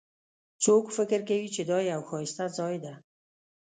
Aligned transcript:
څوک 0.63 0.85
فکر 0.97 1.19
کوي 1.29 1.47
چې 1.55 1.61
دا 1.69 1.77
یو 1.91 2.01
ښایسته 2.09 2.45
ځای 2.57 2.75
ده 2.83 2.93